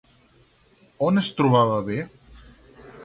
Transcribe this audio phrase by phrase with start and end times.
[1.09, 1.99] On es trobava bé?